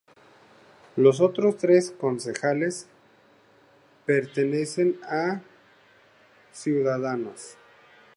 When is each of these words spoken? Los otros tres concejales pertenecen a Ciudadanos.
Los 0.95 1.21
otros 1.21 1.57
tres 1.57 1.91
concejales 1.91 2.87
pertenecen 4.07 4.99
a 5.03 5.41
Ciudadanos. 6.51 7.55